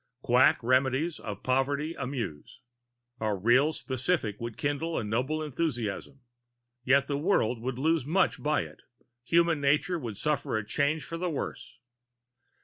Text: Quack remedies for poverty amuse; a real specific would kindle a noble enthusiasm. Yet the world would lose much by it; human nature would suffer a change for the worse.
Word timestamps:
Quack 0.23 0.57
remedies 0.63 1.17
for 1.17 1.35
poverty 1.35 1.93
amuse; 1.93 2.61
a 3.19 3.35
real 3.35 3.71
specific 3.71 4.41
would 4.41 4.57
kindle 4.57 4.97
a 4.97 5.03
noble 5.03 5.43
enthusiasm. 5.43 6.21
Yet 6.83 7.05
the 7.05 7.19
world 7.19 7.61
would 7.61 7.77
lose 7.77 8.03
much 8.03 8.41
by 8.41 8.61
it; 8.61 8.81
human 9.23 9.61
nature 9.61 9.99
would 9.99 10.17
suffer 10.17 10.57
a 10.57 10.65
change 10.65 11.03
for 11.03 11.19
the 11.19 11.29
worse. 11.29 11.77